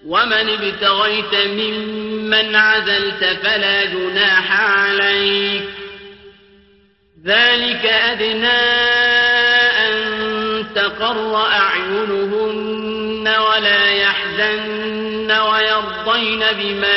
[0.08, 5.62] ومن ابتغيت ممن عزلت فلا جناح عليك
[7.24, 8.60] ذلك أدنى
[9.86, 9.94] أن
[10.74, 16.96] تقر أعينهن ولا يحزن ويرضين بما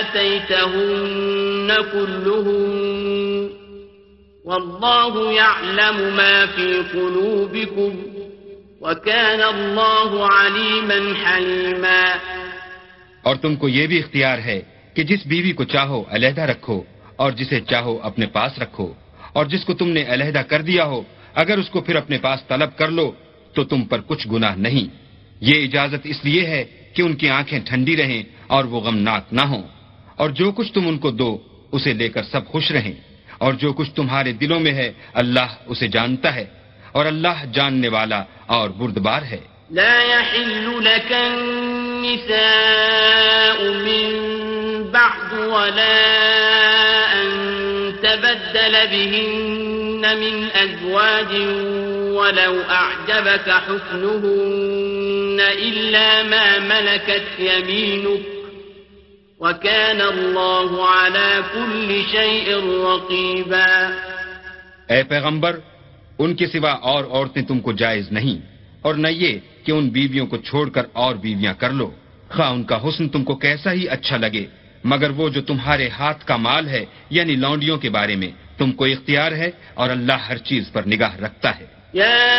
[0.00, 3.50] آتيتهن كلهن
[4.44, 8.11] والله يعلم ما في قلوبكم
[8.82, 12.16] وكان الله عليما حليما۔
[13.22, 14.62] اور تم کو یہ بھی اختیار ہے
[14.94, 16.82] کہ جس بیوی کو چاہو علیحدہ رکھو
[17.16, 18.92] اور جسے چاہو اپنے پاس رکھو۔
[19.32, 21.02] اور جس کو تم نے علیحدہ کر دیا ہو،
[21.34, 23.12] اگر اس کو پھر اپنے پاس طلب کر لو،
[23.54, 24.96] تو تم پر کچھ گناہ نہیں۔
[25.40, 26.64] یہ اجازت اس لیے ہے
[26.94, 29.62] کہ ان کی آنکھیں ٹھنڈی رہیں اور وہ غمناک نہ ہوں۔
[30.16, 31.38] اور جو کچھ تم ان کو دو،
[31.72, 32.92] اسے لے کر سب خوش رہیں۔
[33.38, 36.61] اور جو کچھ تمہارے دلوں میں ہے، اللہ اسے جانتا ہے۔
[36.92, 42.38] اور اللہ جاننے والا اور بردبار ہے۔ لا يحل لك النساء
[43.86, 44.32] من
[44.92, 45.98] بعد ولا
[47.14, 47.28] أن
[48.02, 51.32] تبدل بهن من أزواج
[52.16, 58.22] ولو أعجبك حسنهن إلا ما ملكت يمينك
[59.40, 62.46] وكان الله على كل شيء
[62.84, 63.90] رقيبا۔
[64.88, 65.56] اے پیغمبر
[66.18, 68.46] ان کے سوا اور عورتیں تم کو جائز نہیں۔
[68.82, 71.90] اور نہ یہ کہ ان بیویوں کو چھوڑ کر اور بیویاں کر لو۔
[72.28, 74.44] خواہ ان کا حسن تم کو کیسا ہی اچھا لگے۔
[74.84, 78.84] مگر وہ جو تمہارے ہاتھ کا مال ہے یعنی لونڈیوں کے بارے میں، تم کو
[78.84, 82.32] اختیار ہے اور اللہ ہر چیز پر نگاہ رکھتا ہے۔ يا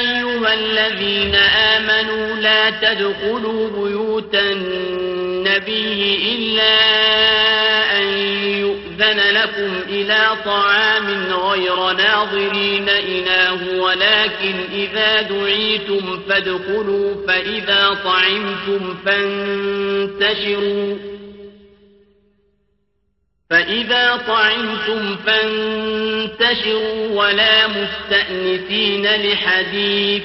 [0.00, 6.76] أيها الذين آمنوا لا تدخلوا بيوت النبي إلا
[7.98, 8.65] أن
[9.06, 20.96] يؤذن لكم إلى طعام غير ناظرين إناه ولكن إذا دعيتم فادخلوا فإذا طعمتم فانتشروا.
[23.50, 30.24] فإذا طعمتم فانتشروا ولا مستأنسين لحديث.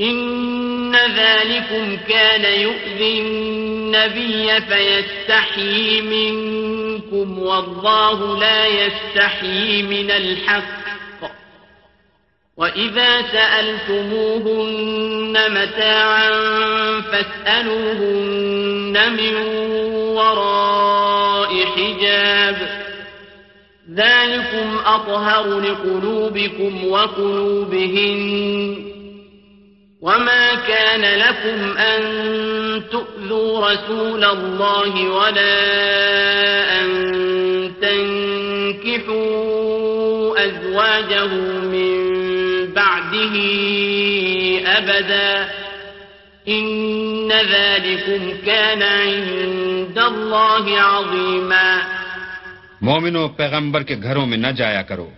[0.00, 6.00] إن ذلكم كان يؤذي النبي فيستحيي
[7.12, 10.86] منكم والله لا يستحيي من الحق.
[12.56, 16.30] وإذا سألتموهن متاعا
[17.00, 19.34] فاسألوهن من
[20.16, 22.86] وراء حجاب.
[23.94, 28.95] ذلكم أطهر لقلوبكم وقلوبهن.
[30.06, 32.02] وما كان لكم أن
[32.90, 35.58] تؤذوا رسول الله ولا
[36.80, 36.86] أن
[39.06, 39.24] تنكحوا
[40.46, 41.32] أزواجه
[41.74, 41.92] من
[42.72, 43.34] بعده
[44.78, 45.48] أبدا
[46.48, 51.82] إن ذلكم كان عند الله عظيما
[52.80, 55.10] مومنو پیغمبر کے گھروں میں نہ جایا کرو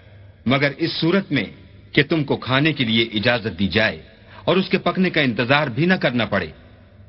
[0.46, 1.48] مگر اس صورت میں
[1.92, 4.07] کہ تم کو کھانے کے لیے اجازت دی جائے۔
[4.48, 6.46] اور اس کے پکنے کا انتظار بھی نہ کرنا پڑے۔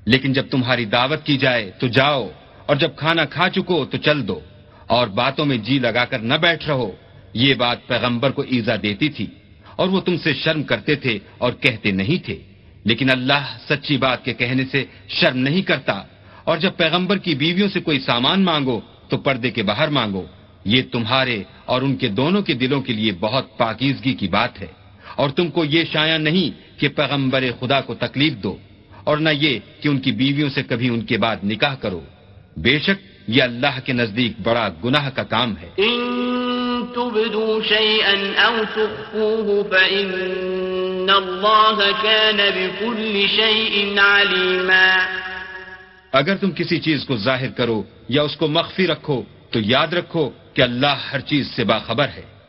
[0.06, 2.30] لیکن جب تمہاری دعوت کی جائے تو جاؤ،
[2.65, 4.39] اور جب کھانا کھا چکو تو چل دو۔
[4.88, 6.91] اور باتوں میں جی لگا کر نہ بیٹھ رہو۔
[7.34, 9.28] یہ بات پیغمبر کو ایزا دیتی تھی،
[9.75, 12.39] اور وہ تم سے شرم کرتے تھے اور کہتے نہیں تھے۔
[12.84, 16.04] لیکن اللہ سچی بات کے کہنے سے شرم نہیں کرتا۔
[16.43, 20.25] اور جب پیغمبر کی بیویوں سے کوئی سامان مانگو تو پردے کے باہر مانگو۔
[20.65, 24.78] یہ تمہارے اور ان کے دونوں کے دلوں کے لیے بہت پاکیزگی کی بات ہے۔
[25.15, 28.57] اور تم کو یہ شایع نہیں کہ پیغمبر خدا کو تکلیف دو
[29.03, 32.01] اور نہ یہ کہ ان کی بیویوں سے کبھی ان کے بعد نکاح کرو۔
[32.57, 35.69] بے شک یہ اللہ کے نزدیک بڑا گناہ کا کام ہے۔
[38.75, 41.07] تخفوه فإن
[42.03, 43.25] كان بكل
[46.11, 50.29] اگر تم کسی چیز کو ظاہر کرو یا اس کو مخفی رکھو تو یاد رکھو
[50.53, 52.38] کہ اللہ ہر چیز سے باخبر ہے۔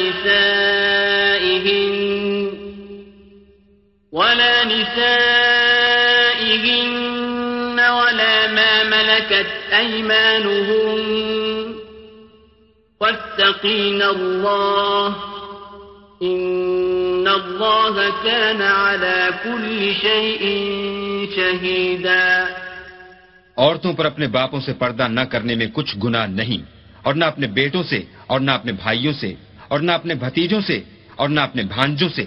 [0.00, 1.94] نسائهن
[4.12, 4.54] ولا
[6.44, 11.74] نسائهن ولا ما ملكت أيمانهن
[13.00, 15.16] واتقين الله
[16.22, 20.42] إن الله كان على كل شيء
[21.36, 22.48] شهيدا
[23.56, 26.62] عورتوں پر اپنے باپوں سے پردہ نہ کرنے میں کچھ گناہ نہیں
[27.02, 29.34] اور نہ اپنے بیٹوں سے اور نہ اپنے بھائیوں سے
[29.68, 30.80] اور نہ اپنے بھتیجوں سے
[31.16, 32.24] اور نہ اپنے بھانجوں سے،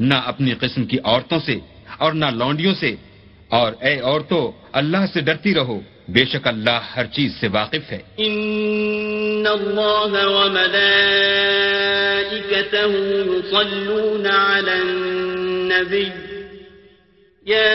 [0.00, 1.58] نہ اپنی قسم کی عورتوں سے
[1.98, 2.96] اور نہ لونڈیوں سے۔
[3.48, 7.98] اور اے عورتوں اللہ سے ڈرتی رہو۔ بے شک اللہ ہر چیز سے واقف ہے۔
[8.16, 10.80] ان اللہ وملائکته
[13.34, 16.04] يصلون على النبي
[17.52, 17.66] يا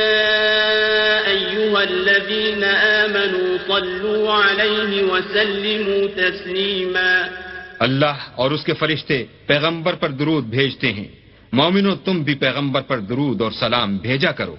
[1.25, 7.44] ایوہ الذین آمنوا صلوا علیہ وسلموا تسلیما۔
[7.79, 11.07] اللہ اور اس کے فرشتے پیغمبر پر درود بھیجتے ہیں۔
[11.51, 14.55] مومنو، تم بھی پیغمبر پر درود اور سلام بھیجا کرو۔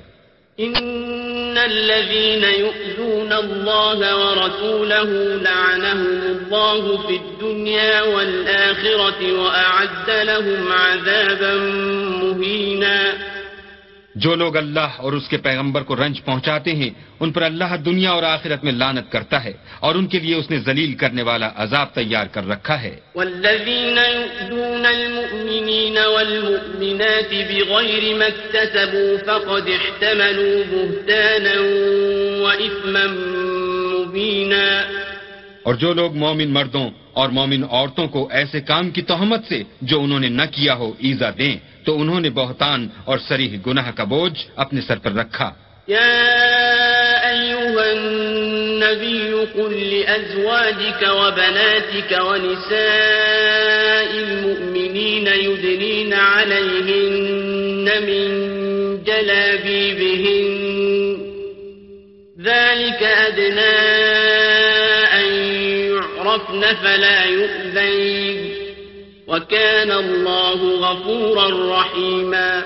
[0.58, 5.10] ان الذين يؤذون الله ورسوله
[5.42, 11.54] لعنهم الله في الدنيا والآخرة وأعد لهم عذابا
[12.22, 13.12] مهينا
[14.16, 16.90] جو لوگ اللہ اور اس کے پیغمبر کو رنج پہنچاتے ہیں
[17.20, 20.50] ان پر اللہ دنیا اور آخرت میں لانت کرتا ہے اور ان کے لیے اس
[20.50, 28.26] نے ذلیل کرنے والا عذاب تیار کر رکھا ہے۔ والذين يؤذون المؤمنين والمؤمنات بغير ما
[28.26, 31.54] اكتسبوا فقد احتملوا بهتانا
[32.42, 33.06] وإثما
[33.92, 34.66] مبينا
[35.62, 40.00] اور جو لوگ مومن مردوں اور مومن عورتوں کو ایسے کام کی تہمت سے جو
[40.00, 41.56] انہوں نے نہ کیا ہو ایزا دیں
[41.86, 45.48] تو انہوں نے بہتان اور سریح گناہ کا بوجھ اپنے سر پر رکھا
[45.88, 58.24] يا أيها النبي قل لأزواجك وبناتك ونساء المؤمنين يدنين عليهن من
[59.04, 60.56] جلابيبهن
[62.40, 63.76] ذلك أدنى
[65.12, 65.26] أن
[65.90, 68.45] يعرفن فلا يؤذين
[69.28, 72.60] وكان الله غفورا رحيما.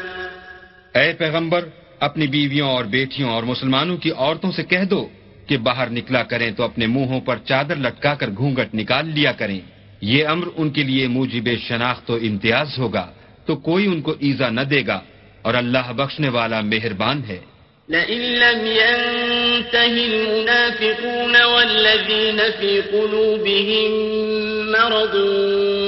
[0.94, 1.64] اے پیغمبر
[2.00, 5.08] اپنی بیویوں اور بیٹیوں اور مسلمانوں کی عورتوں سے کہہ دو
[5.46, 9.61] کہ باہر نکلا کریں تو اپنے منہوں پر چادر لٹکا کر گھونگٹ نکال لیا کریں۔
[10.00, 13.06] یہ امر ان کے لیے موجب شناخت و امتیاز ہوگا
[13.46, 15.00] تو کوئی ان کو ایزا نہ دے گا
[15.42, 17.40] اور اللہ بخشنے والا مہربان ہے۔
[17.88, 25.14] لئن لم ينته المنافقون والذين في قلوبهم مرض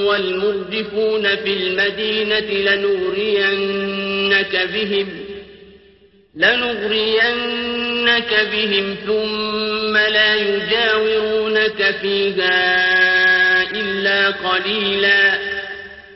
[0.06, 5.08] والمردفون في المدينة لنغرينك بهم
[6.42, 12.60] لنغرينك بهم ثم لا يجاورونك فيها
[13.80, 15.22] إلا قليلا.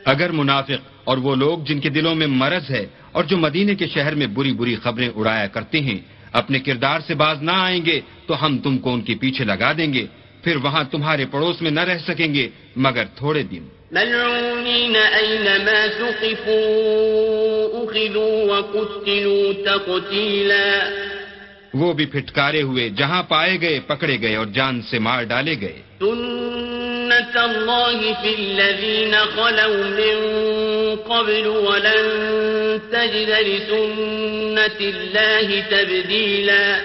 [0.05, 3.85] اگر منافق اور وہ لوگ جن کے دلوں میں مرض ہے اور جو مدینے کے
[3.87, 5.99] شہر میں بری بری خبریں اڑایا کرتے ہیں،
[6.33, 7.97] اپنے کردار سے باز نہ آئیں گے
[8.27, 10.05] تو ہم تم کو ان کے پیچھے لگا دیں گے۔
[10.43, 16.63] پھر وہاں تمہارے پڑوس میں نہ رہ سکیں گے مگر تھوڑے دن۔ ملعونين أينما ثقفوا
[17.79, 20.89] أخذوا وقتلوا تقتيلا
[21.73, 25.81] وہ بھی پھٹکارے ہوئے جہاں پائے گئے پکڑے گئے اور جان سے مار ڈالے گئے۔
[25.99, 30.17] سنة الله في الذين خلوا من
[30.95, 32.07] قبل ولن
[32.91, 33.31] تجد
[34.81, 36.77] الله تبديلا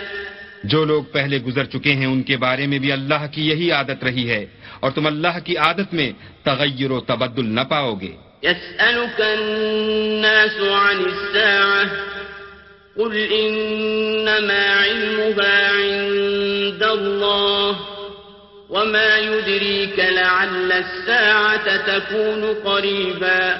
[0.64, 4.04] جو لوگ پہلے گزر چکے ہیں ان کے بارے میں بھی اللہ کی یہی عادت
[4.04, 4.46] رہی ہے۔
[4.80, 8.16] اور تم اللہ کی عادت میں تغیر و تبدل نہ پاؤ گے۔
[9.18, 11.94] الناس عن الساعة
[12.94, 17.72] قل إنما علمها عند الله
[18.70, 23.56] وما يدريك لعل الساعة تكون قريبا۔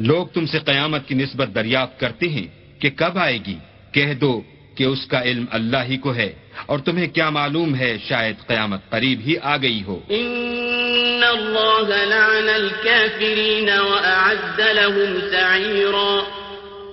[0.00, 2.46] لوگ تم سے قیامت کی نسبت دریافت کرتے ہیں
[2.80, 3.58] کہ کب آئے گی؟
[3.92, 4.42] کہہ دو
[4.76, 6.32] کہ اس کا علم اللہ ہی کو ہے
[6.66, 12.48] اور تمہیں کیا معلوم ہے شاید قیامت قریب ہی آ گئی ہو۔ إن الله لعن
[12.48, 16.20] الكافرين وأعد لهم سعيرا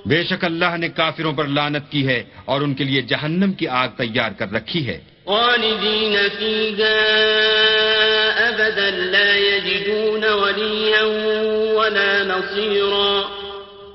[0.05, 3.67] بے شک اللہ نے کافروں پر لانت کی ہے اور ان کے لیے جہنم کی
[3.67, 6.97] آگ تیار کر رکھی ہے۔ خالدين فيها
[8.47, 11.03] أبدا لا يجدون وليا
[11.77, 13.42] ولا نصيرا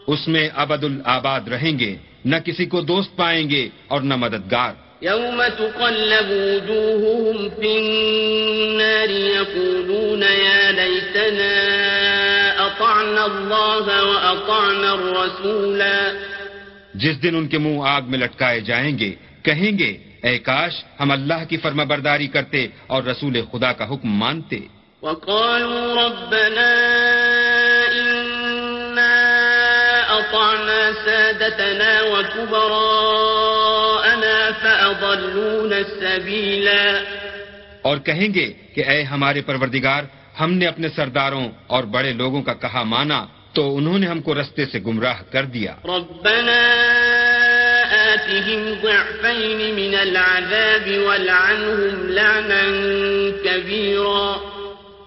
[0.08, 4.72] اس میں ابد الآباد رہیں گے نہ کسی کو دوست پائیں گے اور نہ مددگار۔
[5.02, 11.52] يوم تقلب وجوههم في النار يقولون يا ليتنا
[12.66, 16.12] أطعنا الله وأطعنا الرسولا۔
[16.94, 19.90] جس دن ان کے منہ آگ میں لٹکائے جائیں گے کہیں گے
[20.22, 24.58] اے کاش ہم اللہ کی فرما برداری کرتے اور رسول خدا کا حکم مانتے۔
[25.02, 26.70] وقالوا ربنا
[27.92, 28.17] إنا
[30.38, 32.66] أطعنا سادتنا وكبراءنا
[34.62, 37.02] فأضلونا السبيلا
[37.82, 40.02] اور کہیں گے کہ اے ہمارے پروردگار
[40.40, 44.34] ہم نے اپنے سرداروں اور بڑے لوگوں کا کہا مانا تو انہوں نے ہم کو
[44.34, 46.60] رستے سے گمراہ کر دیا۔ ربنا
[48.12, 52.62] آتهم ضعفين من العذاب والعنهم لعنا
[53.44, 54.36] كبيرا۔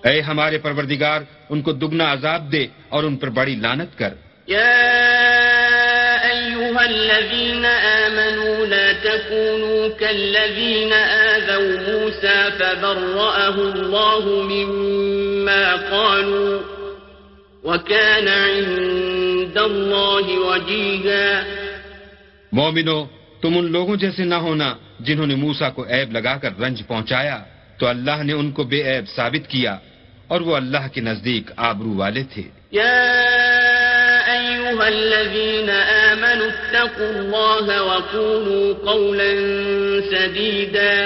[0.06, 4.14] اے ہمارے پروردگار ان کو دگنا عذاب دے اور ان پر بڑی لانت کر۔
[4.52, 4.92] يا
[6.32, 7.66] أيها الذين
[8.06, 16.60] آمنوا لا تكونوا كالذين آذوا موسى فبرأه الله مما قالوا
[17.64, 21.44] وكان عند الله وجيها.
[22.52, 23.06] مومنو
[23.42, 27.38] تم ان لوگوں جیسے نہ ہونا جنہوں نے موسا کو عیب لگا کر رنج پہنچایا
[27.80, 29.78] تو اللہ نے ان کو بے عیب ثابت کیا
[30.28, 32.44] اور وہ اللہ کے نزدیک آبرو والے تھے۔
[32.74, 33.71] يا
[34.72, 35.70] أيها الذين
[36.12, 39.34] آمنوا اتقوا الله وقولوا قولا
[40.12, 41.06] سديدا.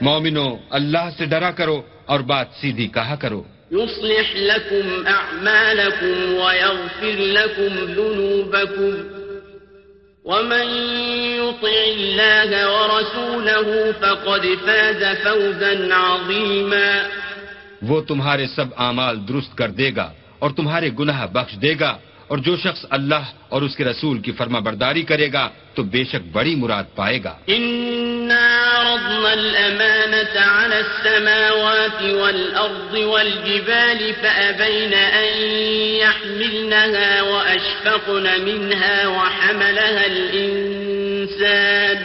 [0.00, 3.42] مومنو اللہ سے ڈرا کرو اور بات سیدھی کہا کرو۔
[3.72, 9.20] يصلح لكم أعمالكم ويغفر لكم ذنوبكم.
[10.24, 10.66] ومن
[11.36, 17.08] يطع الله ورسوله فقد فاز فوزا عظيما.
[17.82, 21.96] وہ تمہارے سب اعمال درست کر دے گا اور تمہارے گناہ بخش دے گا۔
[22.30, 26.04] اور جو شخص اللہ اور اس کے رسول کی فرما برداری کرے گا تو بے
[26.04, 35.32] شک بڑی مراد پائے گا۔ عرضنا الأمانة على السماوات والأرض والجبال فأبين أن
[36.04, 41.98] يحملنها وأشفقن منها وحملها الإنسان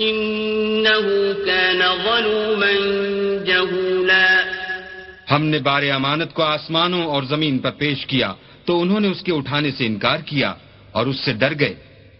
[0.00, 1.06] إنه
[1.46, 2.72] كان ظلوما
[3.46, 4.28] جهولا۔
[5.30, 8.32] ہم نے بار امانت کو آسمانوں اور زمین پر پیش کیا
[8.64, 10.54] تو انہوں نے اس کے اٹھانے سے انکار کیا
[10.92, 11.74] اور اس سے ڈر گئے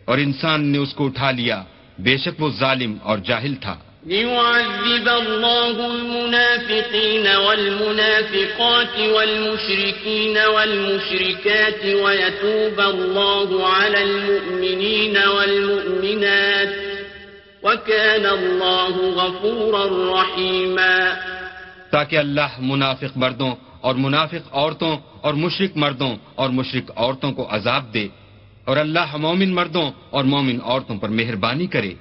[0.05, 1.62] اور انسان نے اس کو اٹھا لیا۔
[1.99, 13.64] بے شک وہ ظالم اور جاہل تھا۔ ليعذب الله المنافقين والمنافقات والمشركين والمشركات ويتوب الله
[13.64, 16.68] على المؤمنين والمؤمنات
[17.64, 21.14] وكان الله غفورا رحيما۔
[21.90, 23.55] تاکہ اللہ منافق مردوں
[23.85, 28.09] اور منافق عورتوں اور مشرق مردوں اور مشرق عورتوں کو عذاب دے
[28.64, 31.93] اور اللہ مومن مردوں اور مومن عورتوں پر مہربانی کرے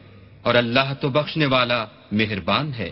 [0.43, 2.91] اور اللہ تو بخشنے والا مہربان ہے۔